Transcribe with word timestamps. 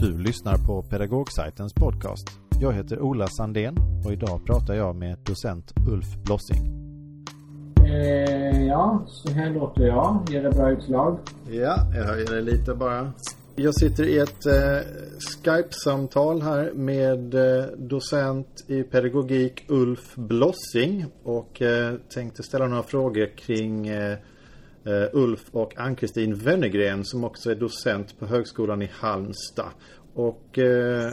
Du 0.00 0.18
lyssnar 0.18 0.56
på 0.56 0.82
Pedagogsajtens 0.82 1.72
podcast. 1.74 2.28
Jag 2.60 2.72
heter 2.72 3.00
Ola 3.00 3.26
Sandén 3.26 3.76
och 4.06 4.12
idag 4.12 4.40
pratar 4.46 4.74
jag 4.74 4.96
med 4.96 5.18
docent 5.24 5.72
Ulf 5.90 6.06
Blossing. 6.24 6.58
Eh, 7.86 8.66
ja, 8.66 9.04
så 9.06 9.32
här 9.32 9.50
låter 9.50 9.82
jag. 9.82 10.26
Ger 10.30 10.42
det 10.42 10.50
bra 10.50 10.70
utslag? 10.70 11.18
Ja, 11.50 11.76
jag 11.94 12.04
höjer 12.04 12.34
det 12.34 12.40
lite 12.40 12.74
bara. 12.74 13.12
Jag 13.56 13.74
sitter 13.74 14.04
i 14.04 14.18
ett 14.18 14.46
eh, 14.46 14.78
Skype-samtal 15.18 16.42
här 16.42 16.72
med 16.74 17.34
eh, 17.34 17.64
docent 17.76 18.64
i 18.66 18.82
pedagogik 18.82 19.64
Ulf 19.68 20.14
Blossing 20.16 21.06
och 21.24 21.62
eh, 21.62 21.94
tänkte 22.14 22.42
ställa 22.42 22.66
några 22.66 22.82
frågor 22.82 23.36
kring 23.36 23.88
eh, 23.88 24.18
Eh, 24.88 25.08
Ulf 25.12 25.48
och 25.52 25.78
Ann-Kristin 25.78 26.34
Wennergren 26.34 27.04
som 27.04 27.24
också 27.24 27.50
är 27.50 27.54
docent 27.54 28.18
på 28.18 28.26
Högskolan 28.26 28.82
i 28.82 28.90
Halmstad. 28.92 29.70
Och 30.14 30.58
eh, 30.58 31.12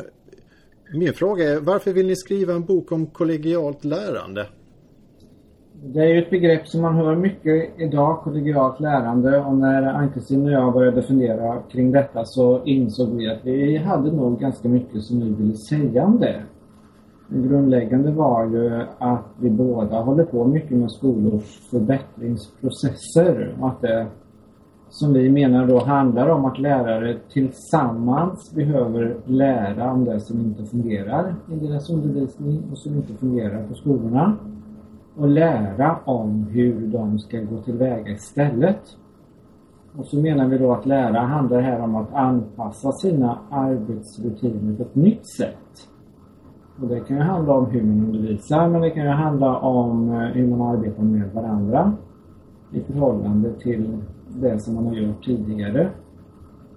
min 0.93 1.13
fråga 1.13 1.49
är 1.49 1.59
varför 1.59 1.93
vill 1.93 2.07
ni 2.07 2.15
skriva 2.15 2.53
en 2.53 2.65
bok 2.65 2.91
om 2.91 3.07
kollegialt 3.07 3.85
lärande? 3.85 4.47
Det 5.83 5.99
är 5.99 6.07
ju 6.07 6.21
ett 6.21 6.29
begrepp 6.29 6.67
som 6.67 6.81
man 6.81 6.95
hör 6.95 7.15
mycket 7.15 7.79
idag, 7.79 8.21
kollegialt 8.23 8.79
lärande. 8.79 9.39
Och 9.39 9.57
när 9.57 9.83
Ann-Kristin 9.83 10.45
och 10.45 10.51
jag 10.51 10.73
började 10.73 11.01
fundera 11.01 11.61
kring 11.71 11.91
detta 11.91 12.25
så 12.25 12.63
insåg 12.65 13.17
vi 13.17 13.29
att 13.29 13.39
vi 13.43 13.77
hade 13.77 14.11
nog 14.11 14.39
ganska 14.39 14.67
mycket 14.67 15.03
som 15.03 15.19
vi 15.19 15.43
ville 15.43 15.57
säga 15.57 16.05
om 16.05 16.19
det. 16.19 16.43
Det 17.27 17.47
grundläggande 17.47 18.11
var 18.11 18.45
ju 18.45 18.81
att 18.97 19.25
vi 19.39 19.49
båda 19.49 20.01
håller 20.01 20.23
på 20.23 20.45
mycket 20.45 20.77
med 20.77 20.91
skolors 20.91 21.59
förbättringsprocesser. 21.71 23.55
Och 23.59 23.67
att 23.67 23.81
det, 23.81 24.07
som 24.89 25.13
vi 25.13 25.31
menar 25.31 25.67
då, 25.67 25.79
handlar 25.79 26.29
om 26.29 26.45
att 26.45 26.59
lärare 26.59 27.17
tillsammans 27.33 28.53
behöver 28.55 29.17
lära 29.25 29.91
om 29.91 30.05
det 30.05 30.19
som 30.19 30.39
inte 30.39 30.65
fungerar 30.65 31.35
i 31.51 31.55
deras 31.55 31.89
undervisning 31.89 32.63
och 32.71 32.77
som 32.77 32.95
inte 32.95 33.13
fungerar 33.13 33.67
på 33.67 33.73
skolorna 33.73 34.35
och 35.15 35.27
lära 35.27 35.97
om 36.05 36.43
hur 36.43 36.87
de 36.87 37.19
ska 37.19 37.41
gå 37.41 37.61
tillväga 37.61 38.11
istället. 38.11 38.81
Och 39.97 40.05
så 40.05 40.21
menar 40.21 40.47
vi 40.47 40.57
då 40.57 40.73
att 40.73 40.85
lära 40.85 41.19
handlar 41.19 41.61
här 41.61 41.81
om 41.81 41.95
att 41.95 42.13
anpassa 42.13 42.91
sina 42.91 43.39
arbetsrutiner 43.49 44.75
på 44.75 44.83
ett 44.83 44.95
nytt 44.95 45.27
sätt. 45.37 45.89
Och 46.81 46.87
det 46.87 46.99
kan 46.99 47.17
ju 47.17 47.23
handla 47.23 47.53
om 47.53 47.65
hur 47.65 47.83
man 47.83 48.05
undervisar 48.05 48.69
men 48.69 48.81
det 48.81 48.89
kan 48.89 49.03
ju 49.03 49.09
handla 49.09 49.59
om 49.59 50.09
eh, 50.09 50.19
hur 50.19 50.47
man 50.47 50.61
arbetar 50.61 51.03
med 51.03 51.33
varandra 51.33 51.93
i 52.71 52.81
förhållande 52.81 53.53
till 53.53 53.97
det 54.27 54.59
som 54.59 54.75
man 54.75 54.85
har 54.85 54.95
gjort 54.95 55.25
tidigare. 55.25 55.89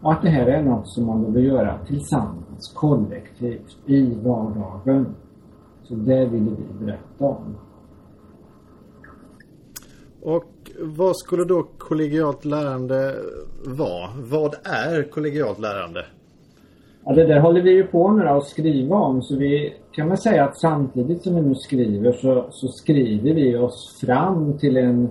Och 0.01 0.13
att 0.13 0.23
det 0.23 0.29
här 0.29 0.47
är 0.47 0.63
något 0.63 0.89
som 0.89 1.07
man 1.07 1.21
behöver 1.21 1.41
göra 1.41 1.79
tillsammans, 1.87 2.73
kollektivt, 2.75 3.77
i 3.87 4.15
vardagen. 4.15 5.07
Så 5.83 5.95
det 5.95 6.27
ville 6.27 6.51
vi 6.51 6.85
berätta 6.85 7.25
om. 7.25 7.57
Och 10.23 10.71
vad 10.81 11.17
skulle 11.17 11.45
då 11.45 11.67
kollegialt 11.79 12.45
lärande 12.45 13.15
vara? 13.67 14.11
Vad 14.31 14.55
är 14.65 15.11
kollegialt 15.11 15.59
lärande? 15.59 16.05
Ja, 17.09 17.15
det 17.15 17.27
där 17.27 17.41
håller 17.41 17.63
vi 17.63 17.71
ju 17.71 17.87
på 17.87 18.11
nu 18.11 18.29
att 18.29 18.45
skriva 18.45 18.97
om 18.97 19.23
så 19.23 19.37
vi 19.37 19.75
kan 19.93 20.09
väl 20.09 20.19
säga 20.19 20.45
att 20.45 20.57
samtidigt 20.57 21.23
som 21.23 21.35
vi 21.35 21.41
nu 21.43 21.55
skriver 21.55 22.13
så, 22.13 22.47
så 22.51 22.69
skriver 22.69 23.35
vi 23.35 23.57
oss 23.57 23.99
fram 24.01 24.59
till 24.59 24.77
en, 24.77 25.09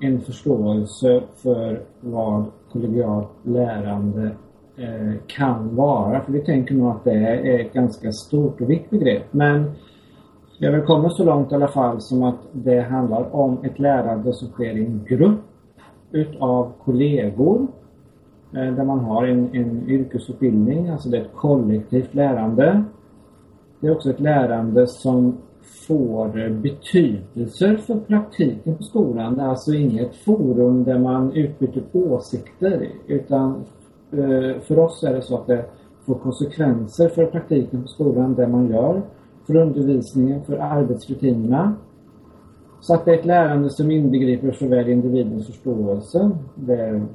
en 0.00 0.20
förståelse 0.20 1.22
för 1.42 1.82
vad 2.00 2.44
kollegialt 2.72 3.28
lärande 3.42 4.30
eh, 4.76 5.14
kan 5.26 5.76
vara. 5.76 6.20
För 6.20 6.32
vi 6.32 6.40
tänker 6.40 6.74
nog 6.74 6.90
att 6.90 7.04
det 7.04 7.12
är 7.12 7.60
ett 7.60 7.72
ganska 7.72 8.12
stort 8.12 8.60
och 8.60 8.70
viktigt 8.70 8.90
begrepp. 8.90 9.32
Men 9.32 9.70
jag 10.58 10.72
vill 10.72 10.82
komma 10.82 11.10
så 11.10 11.24
långt 11.24 11.52
i 11.52 11.54
alla 11.54 11.68
fall 11.68 12.00
som 12.00 12.22
att 12.22 12.40
det 12.52 12.80
handlar 12.80 13.34
om 13.34 13.58
ett 13.64 13.78
lärande 13.78 14.32
som 14.32 14.48
sker 14.48 14.76
i 14.76 14.84
en 14.84 15.04
grupp 15.08 15.40
utav 16.12 16.72
kollegor 16.84 17.66
Eh, 18.56 18.74
där 18.74 18.84
man 18.84 19.00
har 19.00 19.26
en, 19.26 19.54
en 19.54 19.88
yrkesutbildning, 19.88 20.88
alltså 20.88 21.08
det 21.08 21.16
är 21.16 21.20
ett 21.20 21.34
kollektivt 21.34 22.14
lärande. 22.14 22.84
Det 23.80 23.86
är 23.86 23.92
också 23.92 24.10
ett 24.10 24.20
lärande 24.20 24.86
som 24.86 25.36
får 25.86 26.42
eh, 26.42 26.50
betydelse 26.50 27.76
för 27.76 28.00
praktiken 28.00 28.76
på 28.76 28.82
skolan. 28.82 29.36
Det 29.36 29.42
är 29.42 29.46
alltså 29.48 29.74
inget 29.74 30.16
forum 30.16 30.84
där 30.84 30.98
man 30.98 31.32
utbyter 31.32 31.82
åsikter 31.92 32.88
utan 33.06 33.64
eh, 34.12 34.60
för 34.60 34.78
oss 34.78 35.02
är 35.04 35.14
det 35.14 35.22
så 35.22 35.36
att 35.36 35.46
det 35.46 35.64
får 36.06 36.14
konsekvenser 36.14 37.08
för 37.08 37.26
praktiken 37.26 37.82
på 37.82 37.88
skolan, 37.88 38.34
det 38.34 38.48
man 38.48 38.70
gör 38.70 39.02
för 39.46 39.56
undervisningen, 39.56 40.42
för 40.42 40.58
arbetsrutinerna. 40.58 41.74
Så 42.86 42.94
att 42.94 43.04
det 43.04 43.10
är 43.10 43.18
ett 43.18 43.26
lärande 43.26 43.70
som 43.70 43.90
inbegriper 43.90 44.52
såväl 44.52 44.88
individens 44.88 45.46
förståelse, 45.46 46.30
det, 46.54 47.06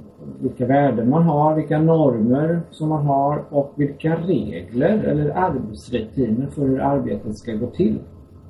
vilka 0.42 0.66
värden 0.66 1.10
man 1.10 1.24
har, 1.24 1.56
vilka 1.56 1.80
normer 1.82 2.62
som 2.72 2.90
man 2.90 3.06
har 3.06 3.46
och 3.50 3.74
vilka 3.76 4.16
regler 4.16 5.04
eller 5.04 5.30
arbetsrutiner 5.30 6.48
för 6.48 6.62
hur 6.62 6.80
arbetet 6.80 7.38
ska 7.38 7.54
gå 7.54 7.68
till. 7.68 8.00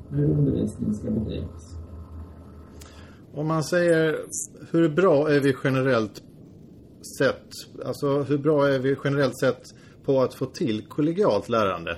Hur 0.09 0.23
undervisningen 0.23 0.95
ska 0.95 1.11
bedrivas. 1.11 1.77
Om 3.33 3.47
man 3.47 3.63
säger 3.63 4.15
hur 4.71 4.89
bra 4.89 5.29
är 5.29 5.39
vi 5.39 5.55
generellt 5.63 6.21
sett, 7.19 7.49
alltså 7.85 8.23
hur 8.23 8.37
bra 8.37 8.67
är 8.67 8.79
vi 8.79 8.95
generellt 9.03 9.37
sett 9.37 9.61
på 10.05 10.21
att 10.21 10.33
få 10.33 10.45
till 10.45 10.85
kollegialt 10.87 11.49
lärande? 11.49 11.97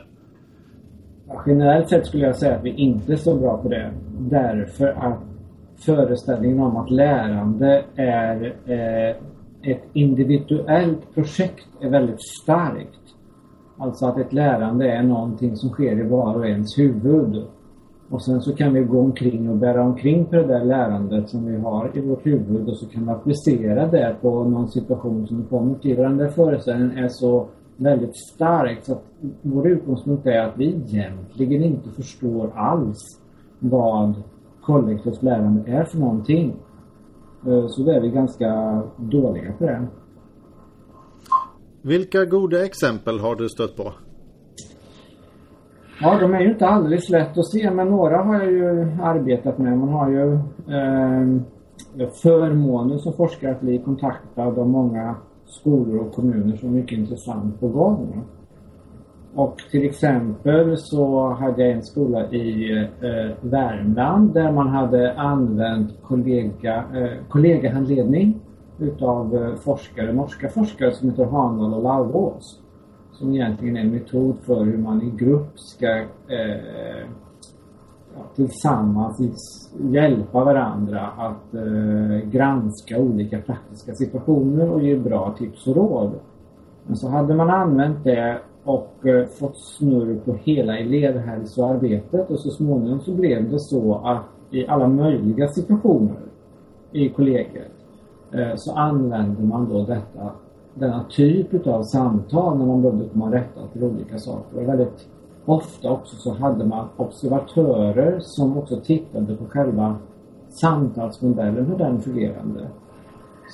Generellt 1.45 1.89
sett 1.89 2.05
skulle 2.05 2.25
jag 2.25 2.35
säga 2.35 2.55
att 2.55 2.63
vi 2.63 2.69
inte 2.69 3.13
är 3.13 3.17
så 3.17 3.35
bra 3.35 3.57
på 3.57 3.69
det. 3.69 3.91
Därför 4.19 4.87
att 4.87 5.19
föreställningen 5.85 6.59
om 6.59 6.77
att 6.77 6.91
lärande 6.91 7.83
är 7.95 8.55
eh, 8.65 9.15
ett 9.71 9.83
individuellt 9.93 11.13
projekt 11.13 11.67
är 11.81 11.89
väldigt 11.89 12.21
starkt. 12.43 12.99
Alltså 13.77 14.05
att 14.05 14.17
ett 14.17 14.33
lärande 14.33 14.91
är 14.91 15.03
någonting 15.03 15.55
som 15.55 15.69
sker 15.69 15.99
i 15.99 16.07
var 16.07 16.35
och 16.35 16.47
ens 16.47 16.77
huvud. 16.77 17.43
Och 18.09 18.21
sen 18.21 18.41
så 18.41 18.55
kan 18.55 18.73
vi 18.73 18.81
gå 18.81 18.99
omkring 18.99 19.49
och 19.49 19.57
bära 19.57 19.83
omkring 19.83 20.25
på 20.25 20.35
det 20.35 20.47
där 20.47 20.65
lärandet 20.65 21.29
som 21.29 21.45
vi 21.45 21.57
har 21.57 21.91
i 21.93 22.01
vårt 22.01 22.25
huvud 22.25 22.69
och 22.69 22.77
så 22.77 22.85
kan 22.85 23.05
vi 23.05 23.11
applicera 23.11 23.87
det 23.87 24.15
på 24.21 24.43
någon 24.43 24.67
situation 24.67 25.27
som 25.27 25.37
vi 25.41 25.47
kommer 25.47 25.75
till. 25.75 25.97
Den 25.97 26.17
där 26.17 26.29
föreställningen 26.29 27.03
är 27.03 27.07
så 27.07 27.47
väldigt 27.81 28.15
starkt. 28.15 28.85
Så 28.85 28.93
att 28.93 29.03
vår 29.41 29.67
utgångspunkt 29.67 30.27
är 30.27 30.39
att 30.39 30.57
vi 30.57 30.65
egentligen 30.65 31.63
inte 31.63 31.89
förstår 31.89 32.51
alls 32.55 33.21
vad 33.59 34.13
kollektivt 34.61 35.23
lärande 35.23 35.71
är 35.71 35.83
för 35.83 35.97
någonting. 35.97 36.55
Eh, 37.47 37.67
så 37.67 37.83
då 37.83 37.91
är 37.91 38.01
vi 38.01 38.09
ganska 38.09 38.81
dåliga 38.97 39.53
på 39.53 39.65
det. 39.65 39.87
Vilka 41.81 42.25
goda 42.25 42.65
exempel 42.65 43.19
har 43.19 43.35
du 43.35 43.49
stött 43.49 43.77
på? 43.77 43.93
Ja, 46.01 46.17
de 46.19 46.33
är 46.33 46.39
ju 46.39 46.49
inte 46.49 46.67
alldeles 46.67 47.09
lätt 47.09 47.37
att 47.37 47.51
se 47.51 47.71
men 47.71 47.89
några 47.89 48.17
har 48.17 48.35
jag 48.35 48.51
ju 48.51 48.81
arbetat 49.01 49.57
med. 49.57 49.77
Man 49.77 49.89
har 49.89 50.09
ju 50.09 50.33
eh, 50.33 52.09
förmånen 52.23 52.99
som 52.99 53.13
forskare 53.13 53.51
att 53.51 53.61
bli 53.61 53.77
kontaktad 53.77 54.59
av 54.59 54.69
många 54.69 55.15
skolor 55.51 55.99
och 55.99 56.13
kommuner 56.13 56.55
som 56.55 56.73
mycket 56.73 56.97
intressant 56.97 57.59
på 57.59 57.67
gång. 57.67 58.23
Och 59.33 59.57
till 59.71 59.85
exempel 59.85 60.77
så 60.77 61.29
hade 61.29 61.61
jag 61.61 61.71
en 61.71 61.83
skola 61.83 62.31
i 62.31 62.71
eh, 63.01 63.31
Värmland 63.41 64.33
där 64.33 64.51
man 64.51 64.67
hade 64.67 65.13
använt 65.19 66.01
kollega, 66.01 66.75
eh, 66.75 67.27
kollegahandledning 67.29 68.39
utav 68.79 69.35
eh, 69.35 69.55
forskare, 69.55 70.13
norska 70.13 70.49
forskare 70.49 70.91
som 70.91 71.09
heter 71.09 71.25
Hanal 71.25 71.73
och 71.73 71.83
Lauvås. 71.83 72.61
Som 73.11 73.35
egentligen 73.35 73.77
är 73.77 73.81
en 73.81 73.91
metod 73.91 74.37
för 74.39 74.63
hur 74.63 74.77
man 74.77 75.01
i 75.01 75.11
grupp 75.25 75.59
ska 75.59 75.97
eh, 75.97 77.05
tillsammans 78.35 79.19
hjälpa 79.79 80.43
varandra 80.43 81.01
att 81.01 81.53
eh, 81.53 82.29
granska 82.29 82.99
olika 82.99 83.41
praktiska 83.41 83.93
situationer 83.93 84.69
och 84.69 84.83
ge 84.83 84.99
bra 84.99 85.35
tips 85.37 85.67
och 85.67 85.75
råd. 85.75 86.11
Men 86.87 86.95
så 86.95 87.09
hade 87.09 87.35
man 87.35 87.49
använt 87.49 88.03
det 88.03 88.39
och 88.63 89.05
eh, 89.05 89.25
fått 89.25 89.57
snurr 89.57 90.19
på 90.25 90.33
hela 90.33 90.77
elevhälsoarbetet 90.77 92.29
och 92.29 92.39
så 92.39 92.49
småningom 92.49 92.99
så 92.99 93.13
blev 93.13 93.51
det 93.51 93.59
så 93.59 93.95
att 93.95 94.25
i 94.51 94.67
alla 94.67 94.87
möjliga 94.87 95.47
situationer 95.47 96.21
i 96.91 97.09
kollegiet 97.09 97.71
eh, 98.31 98.55
så 98.55 98.75
använde 98.75 99.43
man 99.43 99.69
då 99.69 99.85
detta, 99.85 100.31
denna 100.73 101.03
typ 101.09 101.53
utav 101.53 101.83
samtal 101.83 102.57
när 102.57 102.65
man 102.65 102.81
behövde 102.81 103.09
komma 103.09 103.31
rätta 103.31 103.67
till 103.73 103.83
olika 103.83 104.17
saker. 104.17 104.59
Det 104.59 104.65
var 104.65 104.77
väldigt 104.77 105.07
ofta 105.45 105.91
också 105.91 106.15
så 106.15 106.33
hade 106.33 106.65
man 106.65 106.87
observatörer 106.97 108.19
som 108.19 108.57
också 108.57 108.79
tittade 108.79 109.35
på 109.35 109.45
själva 109.45 109.95
samtalsmodellen, 110.49 111.65
hur 111.65 111.77
den 111.77 112.01
fungerade. 112.01 112.67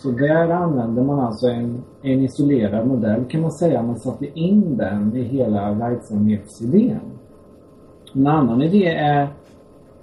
Så 0.03 0.11
där 0.11 0.49
använde 0.49 1.03
man 1.03 1.19
alltså 1.19 1.47
en, 1.47 1.83
en 2.01 2.19
isolerad 2.19 2.87
modell 2.87 3.25
kan 3.25 3.41
man 3.41 3.51
säga. 3.51 3.83
Man 3.83 3.99
satte 3.99 4.39
in 4.39 4.77
den 4.77 5.15
i 5.15 5.23
hela 5.23 5.71
verksamhetsidén. 5.73 6.99
En 8.13 8.27
annan 8.27 8.61
idé 8.61 8.85
är 8.87 9.27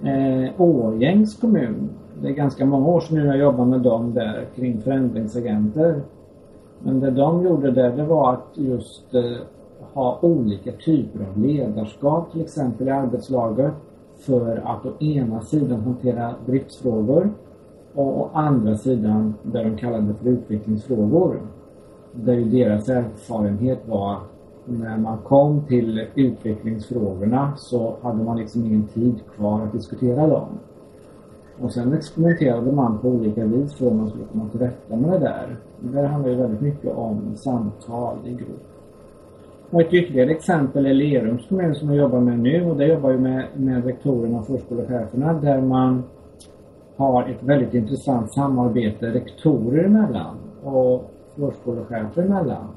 eh, 0.01 0.61
Årgängs 0.61 1.39
kommun. 1.39 1.89
Det 2.21 2.27
är 2.27 2.33
ganska 2.33 2.65
många 2.65 2.87
år 2.87 2.99
sedan 2.99 3.17
nu 3.17 3.25
jag 3.25 3.37
jobbade 3.37 3.69
med 3.69 3.81
dem 3.81 4.13
där 4.13 4.45
kring 4.55 4.81
förändringsagenter. 4.81 6.01
Men 6.83 6.99
det 6.99 7.11
de 7.11 7.43
gjorde 7.43 7.71
där 7.71 7.91
det 7.91 8.03
var 8.03 8.33
att 8.33 8.47
just 8.53 9.13
eh, 9.13 9.21
ha 9.79 10.19
olika 10.21 10.71
typer 10.71 11.25
av 11.25 11.39
ledarskap 11.39 12.31
till 12.31 12.41
exempel 12.41 12.87
i 12.87 12.91
arbetslaget 12.91 13.73
för 14.17 14.57
att 14.57 14.85
å 14.85 15.03
ena 15.03 15.41
sidan 15.41 15.81
hantera 15.81 16.35
driftsfrågor 16.45 17.29
och 17.93 18.21
å 18.21 18.29
andra 18.33 18.77
sidan 18.77 19.33
det 19.43 19.63
de 19.63 19.77
kallade 19.77 20.13
för 20.13 20.29
utvecklingsfrågor. 20.29 21.41
Där 22.11 22.33
ju 22.33 22.45
deras 22.45 22.89
erfarenhet 22.89 23.87
var 23.87 24.17
när 24.65 24.97
man 24.97 25.17
kom 25.17 25.65
till 25.67 26.07
utvecklingsfrågorna 26.15 27.53
så 27.57 27.95
hade 28.01 28.23
man 28.23 28.37
liksom 28.37 28.65
ingen 28.65 28.87
tid 28.87 29.15
kvar 29.35 29.61
att 29.61 29.71
diskutera 29.71 30.27
dem. 30.27 30.47
Och 31.61 31.71
sen 31.71 31.93
experimenterade 31.93 32.71
man 32.71 32.97
på 32.97 33.07
olika 33.07 33.45
vis 33.45 33.73
för 33.73 33.87
att 33.87 33.95
man 33.95 34.09
skulle 34.09 34.25
komma 34.25 34.49
till 34.49 34.59
rätta 34.59 34.95
med 34.95 35.11
det 35.11 35.19
där. 35.19 35.57
Det 35.79 36.07
handlar 36.07 36.29
ju 36.29 36.35
väldigt 36.35 36.61
mycket 36.61 36.97
om 36.97 37.35
samtal 37.35 38.17
i 38.25 38.31
grupp. 38.33 38.74
Och 39.69 39.81
ett 39.81 39.93
ytterligare 39.93 40.31
exempel 40.31 40.85
är 40.85 40.93
Lerums 40.93 41.47
kommun 41.47 41.75
som 41.75 41.89
jag 41.89 41.97
jobbar 41.97 42.19
med 42.19 42.39
nu 42.39 42.69
och 42.69 42.77
det 42.77 42.87
jobbar 42.87 43.11
ju 43.11 43.17
med, 43.17 43.45
med 43.55 43.85
rektorerna 43.85 44.39
och 44.39 44.47
förskolecheferna 44.47 45.33
där 45.33 45.61
man 45.61 46.03
har 46.95 47.29
ett 47.29 47.43
väldigt 47.43 47.73
intressant 47.73 48.33
samarbete 48.33 49.05
rektorer 49.05 49.83
emellan 49.83 50.35
och 50.63 51.11
förskolechefer 51.35 52.23
emellan. 52.23 52.67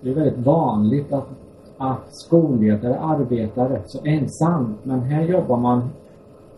Det 0.00 0.10
är 0.10 0.14
väldigt 0.14 0.38
vanligt 0.38 1.12
att, 1.12 1.28
att 1.76 2.14
skolledare 2.14 2.98
arbetar 2.98 3.68
rätt 3.68 3.90
så 3.90 3.98
ensamt 4.04 4.84
men 4.84 5.00
här 5.00 5.22
jobbar 5.22 5.56
man 5.56 5.88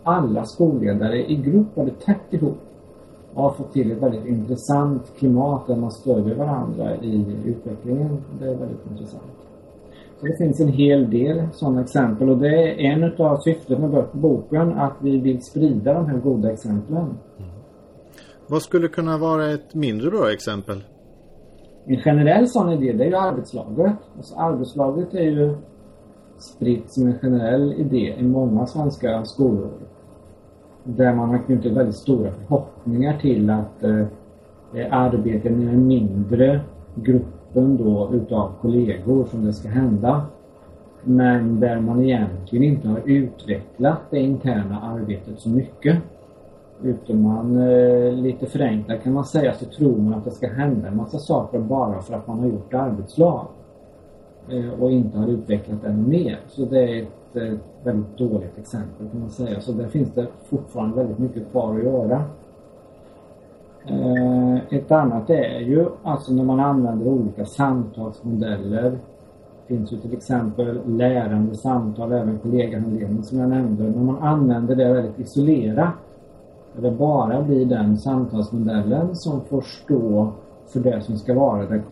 alla 0.03 0.45
skolledare 0.45 1.31
i 1.31 1.37
grupp 1.37 1.67
väldigt 1.75 2.01
tätt 2.01 2.33
ihop 2.33 2.59
och 3.35 3.43
har 3.43 3.51
fått 3.51 3.73
till 3.73 3.93
ett 3.93 4.03
väldigt 4.03 4.27
intressant 4.27 5.13
klimat 5.19 5.67
där 5.67 5.77
man 5.77 5.91
stödjer 5.91 6.35
varandra 6.35 6.97
i 6.97 7.27
utvecklingen. 7.45 8.19
Det 8.39 8.45
är 8.45 8.57
väldigt 8.57 8.91
intressant. 8.91 9.23
Det 10.23 10.37
finns 10.39 10.61
en 10.61 10.69
hel 10.69 11.11
del 11.11 11.49
sådana 11.53 11.81
exempel 11.81 12.29
och 12.29 12.39
det 12.39 12.71
är 12.71 12.79
en 12.79 13.05
utav 13.05 13.41
syftet 13.41 13.79
med 13.79 14.05
boken 14.13 14.73
att 14.73 14.97
vi 15.01 15.19
vill 15.19 15.43
sprida 15.43 15.95
de 15.95 16.07
här 16.07 16.19
goda 16.19 16.53
exemplen. 16.53 17.05
Mm. 17.39 17.51
Vad 18.47 18.63
skulle 18.63 18.89
kunna 18.89 19.19
vara 19.19 19.51
ett 19.51 19.75
mindre 19.75 20.11
bra 20.11 20.33
exempel? 20.33 20.85
En 21.85 21.97
generell 21.97 22.49
sån 22.49 22.73
idé 22.73 22.93
det 22.93 23.05
är 23.05 23.09
ju 23.09 23.17
arbetslaget. 23.17 23.93
Alltså 24.17 24.35
arbetslaget 24.35 25.15
är 25.15 25.31
ju 25.31 25.55
spritt 26.39 26.93
som 26.93 27.07
en 27.07 27.19
generell 27.19 27.73
idé 27.73 28.15
i 28.19 28.23
många 28.23 28.67
svenska 28.67 29.25
skolor. 29.25 29.71
Där 30.85 31.15
man 31.15 31.29
har 31.29 31.39
knutit 31.39 31.73
väldigt 31.73 31.97
stora 31.97 32.33
förhoppningar 32.33 33.19
till 33.19 33.51
att 33.51 33.83
eh, 33.83 34.07
arbeta 34.91 35.51
med 35.51 35.69
en 35.69 35.87
mindre 35.87 36.61
gruppen 37.52 37.76
då 37.76 38.11
utav 38.12 38.52
kollegor 38.61 39.25
som 39.25 39.44
det 39.44 39.52
ska 39.52 39.69
hända. 39.69 40.26
Men 41.05 41.61
där 41.61 41.81
man 41.81 42.02
egentligen 42.02 42.64
inte 42.64 42.88
har 42.88 43.00
utvecklat 43.05 43.99
det 44.11 44.19
interna 44.19 44.81
arbetet 44.81 45.38
så 45.38 45.49
mycket. 45.49 45.99
Utan 46.82 47.23
man, 47.23 47.56
eh, 47.56 48.12
lite 48.12 48.47
förenklat 48.47 49.02
kan 49.02 49.12
man 49.12 49.25
säga, 49.25 49.55
så 49.55 49.64
tror 49.64 49.97
man 49.99 50.14
att 50.14 50.25
det 50.25 50.31
ska 50.31 50.49
hända 50.49 50.88
en 50.88 50.97
massa 50.97 51.19
saker 51.19 51.58
bara 51.58 52.00
för 52.00 52.14
att 52.14 52.26
man 52.26 52.38
har 52.38 52.47
gjort 52.47 52.75
arbetslag. 52.75 53.47
Eh, 54.49 54.82
och 54.82 54.91
inte 54.91 55.19
har 55.19 55.29
utvecklat 55.29 55.85
ännu 55.85 56.08
mer. 56.08 56.38
Så 56.49 56.64
det 56.64 56.99
är 56.99 57.02
ett 57.02 57.37
eh, 57.37 57.58
väldigt 57.85 58.19
dåligt 58.19 58.58
exempel 58.58 59.08
kan 59.11 59.20
man 59.20 59.31
säga. 59.31 59.61
Så 59.61 59.73
där 59.73 59.88
finns 59.88 60.12
det 60.12 60.26
fortfarande 60.44 60.97
väldigt 60.97 61.19
mycket 61.19 61.50
kvar 61.50 61.79
att 61.79 61.85
göra. 61.85 62.25
Eh, 63.87 64.56
ett 64.71 64.93
annat 64.93 65.31
är 65.31 65.61
ju 65.61 65.87
alltså 66.03 66.32
när 66.32 66.44
man 66.44 66.61
använder 66.61 67.06
olika 67.06 67.44
samtalsmodeller. 67.44 68.91
Det 68.91 69.77
finns 69.77 69.93
ju 69.93 69.97
till 69.97 70.12
exempel 70.12 70.81
lärande 70.87 71.55
samtal, 71.55 72.12
även 72.12 72.38
kollegahandledning 72.38 73.23
som 73.23 73.38
jag 73.38 73.49
nämnde. 73.49 73.85
När 73.85 74.05
man 74.05 74.23
använder 74.23 74.77
det 74.77 74.93
väldigt 74.93 75.19
isolerat. 75.19 75.94
Där 76.75 76.91
det 76.91 76.97
bara 76.97 77.43
blir 77.43 77.67
den 77.67 77.97
samtalsmodellen 77.97 79.17
som 79.17 79.41
får 79.41 79.61
stå 79.61 80.33
för 80.67 80.81
det 80.81 81.00
som 81.00 81.17
ska 81.17 81.35
vara 81.35 81.67
det 81.67 81.83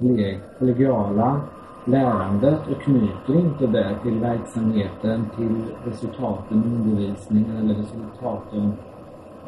kollegiala 0.58 1.40
lärandet 1.84 2.58
och 2.70 2.82
knyter 2.82 3.40
inte 3.40 3.66
det 3.66 3.96
till 4.02 4.18
verksamheten, 4.18 5.26
till 5.36 5.62
resultaten 5.84 6.58
i 6.58 6.76
undervisningen 6.76 7.56
eller 7.56 7.74
resultaten 7.74 8.72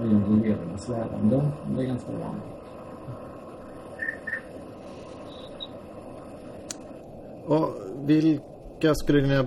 vad 0.01 0.13
gäller 0.13 0.45
elevernas 0.45 0.89
lärande. 0.89 1.51
Det 1.77 1.83
är 1.83 1.87
ganska 1.87 2.13
vanligt. 2.13 2.45
Och 7.47 7.69
vilka 8.05 8.95
skulle 8.95 9.21
dina, 9.21 9.45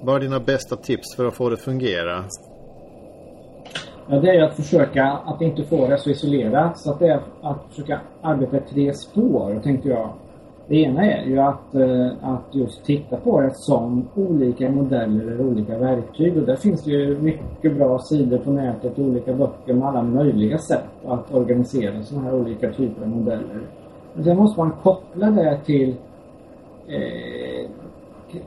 vara 0.00 0.18
dina 0.18 0.40
bästa 0.40 0.76
tips 0.76 1.16
för 1.16 1.24
att 1.24 1.34
få 1.34 1.48
det 1.48 1.54
att 1.54 1.60
fungera? 1.60 2.24
Ja, 4.06 4.20
det 4.20 4.30
är 4.30 4.42
att 4.42 4.56
försöka 4.56 5.04
att 5.04 5.40
inte 5.42 5.64
få 5.64 5.88
det 5.88 5.98
så 5.98 6.10
isolerat. 6.10 6.78
Så 6.78 6.90
att 6.90 6.98
det 6.98 7.08
är 7.08 7.20
att 7.42 7.66
försöka 7.70 8.00
arbeta 8.22 8.56
i 8.56 8.60
tre 8.60 8.94
spår, 8.94 9.60
tänkte 9.64 9.88
jag. 9.88 10.12
Det 10.68 10.76
ena 10.76 11.04
är 11.04 11.24
ju 11.24 11.38
att, 11.38 11.74
eh, 11.74 12.06
att 12.22 12.54
just 12.54 12.84
titta 12.84 13.16
på 13.16 13.40
det 13.40 13.54
som 13.54 14.08
olika 14.14 14.70
modeller 14.70 15.26
eller 15.26 15.46
olika 15.46 15.78
verktyg. 15.78 16.36
Och 16.36 16.42
där 16.42 16.56
finns 16.56 16.84
det 16.84 16.90
ju 16.90 17.18
mycket 17.18 17.76
bra 17.76 17.98
sidor 17.98 18.38
på 18.38 18.50
nätet, 18.50 18.98
olika 18.98 19.32
böcker 19.32 19.74
med 19.74 19.88
alla 19.88 20.02
möjliga 20.02 20.58
sätt 20.58 20.84
att 21.06 21.34
organisera 21.34 22.02
sådana 22.02 22.26
här 22.26 22.34
olika 22.34 22.72
typer 22.72 23.02
av 23.02 23.08
modeller. 23.08 23.60
Men 24.14 24.24
sen 24.24 24.36
måste 24.36 24.60
man 24.60 24.72
koppla 24.82 25.30
det 25.30 25.58
till 25.64 25.94
eh, 26.86 27.70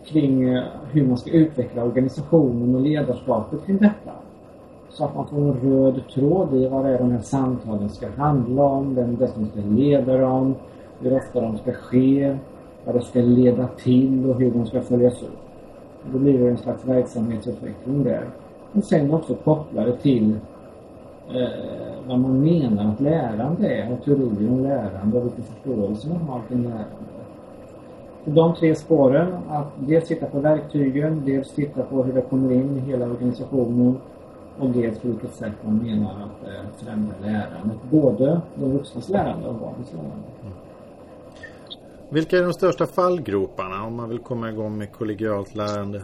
kring 0.06 0.50
eh, 0.50 0.64
hur 0.92 1.08
man 1.08 1.18
ska 1.18 1.32
utveckla 1.32 1.84
organisationen 1.84 2.76
och 2.76 2.82
ledarskapet 2.82 3.66
kring 3.66 3.78
detta. 3.78 4.12
Så 4.90 5.06
att 5.06 5.16
man 5.16 5.28
får 5.28 5.38
en 5.38 5.54
röd 5.54 6.02
tråd 6.14 6.54
i 6.54 6.68
vad 6.68 6.86
det 6.86 6.92
är 6.92 6.98
de 6.98 7.12
här 7.12 7.22
samtalen 7.22 7.90
ska 7.90 8.08
handla 8.18 8.64
om, 8.64 8.96
vem 8.96 9.16
det 9.16 9.26
är 9.26 9.30
som 9.30 9.46
ska 9.46 9.60
leda 9.60 10.18
dem, 10.18 10.56
hur 11.02 11.18
ofta 11.18 11.42
de 11.42 11.58
ska 11.58 11.72
ske, 11.74 12.38
vad 12.86 12.96
det 12.96 13.02
ska 13.02 13.20
leda 13.20 13.68
till 13.68 14.30
och 14.30 14.40
hur 14.40 14.52
de 14.52 14.66
ska 14.66 14.82
följas 14.82 15.24
upp. 15.24 15.40
Då 16.12 16.20
blir 16.20 16.40
det 16.40 16.50
en 16.50 16.58
slags 16.58 16.86
verksamhetsutveckling 16.86 18.04
där. 18.04 18.26
Och 18.72 18.84
sen 18.84 19.14
också 19.14 19.36
kopplade 19.36 19.98
till 19.98 20.36
eh, 21.30 21.48
vad 22.08 22.20
man 22.20 22.40
menar 22.44 22.92
att 22.92 23.02
lärande 23.02 23.70
är 23.70 23.94
och 23.94 24.06
teorier 24.06 24.52
om 24.52 24.64
lärande 24.64 25.18
och 25.18 25.26
vilken 25.26 25.44
förståelse 25.44 26.10
man 26.10 26.22
har 26.22 26.42
kring 26.48 26.64
lärande. 26.64 26.86
Så 28.26 28.30
de 28.30 28.56
tre 28.56 28.76
spåren, 28.76 29.34
att 29.50 29.68
dels 29.76 30.08
titta 30.08 30.26
på 30.26 30.40
verktygen, 30.40 31.22
dels 31.26 31.52
titta 31.52 31.84
på 31.84 32.04
hur 32.04 32.14
det 32.14 32.22
kommer 32.22 32.52
in 32.54 32.78
i 32.78 32.80
hela 32.80 33.06
organisationen 33.06 33.98
och 34.60 34.70
dels 34.70 35.00
på 35.00 35.08
vilket 35.08 35.34
sätt 35.34 35.54
man 35.66 35.78
menar 35.78 36.10
att 36.10 36.48
eh, 36.48 36.86
främja 36.86 37.14
lärandet. 37.22 37.78
Både 37.90 38.42
de 38.56 38.72
vuxnas 38.72 39.10
lärande 39.10 39.48
och 39.48 39.56
barnens 39.56 39.94
lärande. 39.94 40.28
Mm. 40.42 40.54
Vilka 42.14 42.38
är 42.38 42.44
de 42.44 42.54
största 42.54 42.86
fallgroparna 42.86 43.86
om 43.86 43.96
man 43.96 44.10
vill 44.10 44.20
komma 44.20 44.50
igång 44.50 44.78
med 44.78 44.92
kollegialt 44.92 45.56
lärande? 45.56 46.02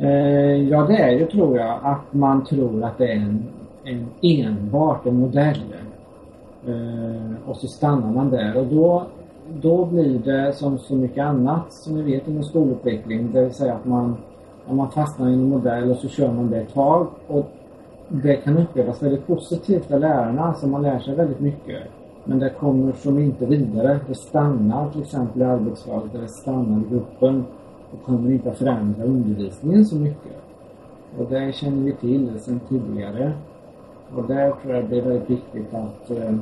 Eh, 0.00 0.68
ja, 0.68 0.82
det 0.82 0.96
är 0.96 1.10
ju 1.10 1.26
tror 1.26 1.58
jag 1.58 1.78
att 1.82 2.12
man 2.12 2.44
tror 2.44 2.84
att 2.84 2.98
det 2.98 3.12
är 3.12 3.16
en, 3.16 3.44
en 3.84 4.06
enbart 4.22 5.06
en 5.06 5.14
modell. 5.16 5.74
Eh, 6.66 7.48
och 7.48 7.56
så 7.56 7.66
stannar 7.66 8.12
man 8.12 8.30
där 8.30 8.56
och 8.56 8.66
då, 8.66 9.06
då 9.62 9.84
blir 9.84 10.18
det 10.18 10.52
som 10.52 10.78
så 10.78 10.94
mycket 10.94 11.24
annat 11.24 11.72
som 11.72 11.96
vi 11.96 12.02
vet 12.02 12.28
inom 12.28 12.42
skolutveckling. 12.42 13.32
Det 13.32 13.42
vill 13.42 13.54
säga 13.54 13.74
att 13.74 13.84
man, 13.84 14.16
om 14.66 14.76
man 14.76 14.90
fastnar 14.90 15.28
i 15.28 15.32
en 15.32 15.48
modell 15.48 15.90
och 15.90 15.96
så 15.96 16.08
kör 16.08 16.32
man 16.32 16.50
det 16.50 16.60
ett 16.60 16.74
tag 16.74 17.06
och 17.26 17.50
det 18.08 18.36
kan 18.36 18.58
upplevas 18.58 19.02
väldigt 19.02 19.26
positivt 19.26 19.90
av 19.90 20.00
lärarna, 20.00 20.54
så 20.54 20.66
man 20.66 20.82
lär 20.82 20.98
sig 20.98 21.14
väldigt 21.14 21.40
mycket. 21.40 21.82
Men 22.24 22.38
det 22.38 22.50
kommer 22.50 22.92
som 22.92 23.18
inte 23.18 23.46
vidare. 23.46 24.00
Det 24.08 24.14
stannar 24.14 24.90
till 24.90 25.02
exempel 25.02 25.42
i 25.42 25.44
arbetslaget, 25.44 26.14
eller 26.14 26.26
stannar 26.26 26.80
i 26.80 26.90
gruppen 26.90 27.44
och 27.92 28.06
kommer 28.06 28.30
inte 28.30 28.50
att 28.50 28.58
förändra 28.58 29.04
undervisningen 29.04 29.86
så 29.86 29.96
mycket. 29.96 30.32
Och 31.18 31.26
det 31.30 31.54
känner 31.54 31.84
vi 31.84 31.92
till 31.92 32.40
sedan 32.40 32.60
tidigare. 32.68 33.32
Och 34.16 34.26
där 34.26 34.52
tror 34.62 34.74
jag 34.74 34.84
det 34.90 34.98
är 34.98 35.02
väldigt 35.02 35.30
viktigt 35.30 35.74
att, 35.74 36.10
eh, 36.10 36.34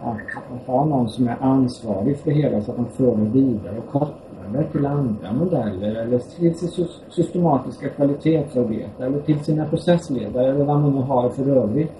att, 0.00 0.16
att 0.54 0.66
ha 0.66 0.84
någon 0.84 1.08
som 1.08 1.28
är 1.28 1.36
ansvarig 1.40 2.16
för 2.16 2.30
det 2.30 2.36
hela 2.36 2.62
så 2.62 2.70
att 2.70 2.78
man 2.78 2.86
för 2.86 3.16
det 3.16 3.30
vidare 3.30 3.78
och 3.78 3.92
kopplar 3.92 4.14
det 4.52 4.64
till 4.64 4.86
andra 4.86 5.32
modeller 5.32 5.94
eller 5.94 6.18
till 6.18 6.54
sitt 6.54 6.90
systematiska 7.08 7.88
kvalitetsarbete 7.88 9.04
eller 9.04 9.20
till 9.20 9.44
sina 9.44 9.66
processledare 9.66 10.48
eller 10.48 10.64
vad 10.64 10.80
man 10.80 10.94
nu 10.94 11.00
har 11.00 11.28
för 11.28 11.48
övrigt 11.48 11.92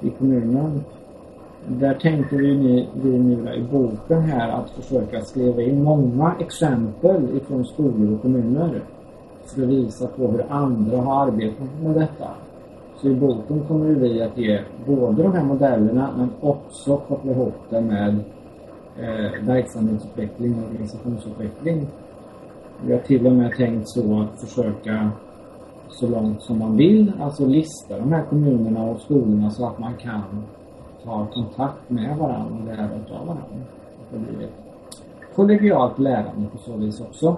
i 0.00 0.10
kommunen 0.10 0.84
där 1.68 1.94
tänkte 1.94 2.36
vi, 2.36 2.56
ni, 2.56 2.88
vi 3.02 3.18
nu 3.18 3.54
i 3.54 3.62
boken 3.62 4.22
här 4.22 4.48
att 4.48 4.70
försöka 4.70 5.20
skriva 5.20 5.62
in 5.62 5.82
många 5.82 6.34
exempel 6.40 7.36
ifrån 7.36 7.64
skolor 7.64 8.14
och 8.14 8.22
kommuner 8.22 8.80
för 9.46 9.62
att 9.62 9.68
visa 9.68 10.06
på 10.06 10.26
hur 10.26 10.44
andra 10.48 10.96
har 10.96 11.26
arbetat 11.26 11.82
med 11.82 11.94
detta. 11.94 12.28
Så 12.96 13.08
i 13.08 13.14
boken 13.14 13.60
kommer 13.68 13.94
vi 13.94 14.22
att 14.22 14.38
ge 14.38 14.60
både 14.86 15.22
de 15.22 15.32
här 15.32 15.44
modellerna 15.44 16.10
men 16.16 16.30
också 16.40 16.96
koppla 16.96 17.32
ihop 17.32 17.54
det 17.70 17.80
med 17.80 18.16
eh, 18.98 19.46
verksamhetsutveckling 19.46 20.54
och 20.54 20.70
organisationsutveckling. 20.70 21.86
Vi 22.86 22.92
har 22.92 23.00
till 23.00 23.26
och 23.26 23.32
med 23.32 23.56
tänkt 23.56 23.88
så 23.88 24.20
att 24.20 24.40
försöka 24.40 25.10
så 25.88 26.08
långt 26.08 26.42
som 26.42 26.58
man 26.58 26.76
vill, 26.76 27.12
alltså 27.20 27.46
lista 27.46 27.98
de 27.98 28.12
här 28.12 28.24
kommunerna 28.24 28.82
och 28.82 29.00
skolorna 29.00 29.50
så 29.50 29.66
att 29.66 29.78
man 29.78 29.94
kan 29.94 30.22
ta 31.04 31.26
kontakt 31.26 31.90
med 31.90 32.16
varandra 32.16 32.58
och 32.60 32.66
lära 32.66 33.18
av 33.18 33.26
varandra. 33.26 33.44
Det 34.12 34.18
blir 34.18 34.46
ett 34.46 34.54
kollegialt 35.34 35.98
lärande 35.98 36.48
på 36.52 36.58
så 36.58 36.76
vis 36.76 37.00
också. 37.00 37.36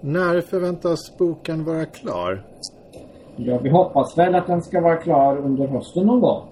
När 0.00 0.40
förväntas 0.40 1.16
boken 1.18 1.64
vara 1.64 1.84
klar? 1.84 2.44
Ja, 3.36 3.58
vi 3.58 3.70
hoppas 3.70 4.18
väl 4.18 4.34
att 4.34 4.46
den 4.46 4.62
ska 4.62 4.80
vara 4.80 4.96
klar 4.96 5.36
under 5.36 5.66
hösten 5.66 6.06
någon 6.06 6.20
gång. 6.20 6.42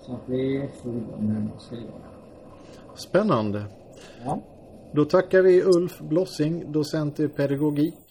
Så 0.00 0.12
att 0.12 0.22
vi 0.26 0.68
får 0.82 0.90
igång 0.90 1.32
med 1.32 1.48
att 1.56 1.62
skriva. 1.62 1.92
Spännande. 2.94 3.64
Ja. 4.24 4.38
Då 4.92 5.04
tackar 5.04 5.42
vi 5.42 5.62
Ulf 5.62 6.00
Blossing, 6.00 6.72
docent 6.72 7.20
i 7.20 7.28
pedagogik 7.28 8.09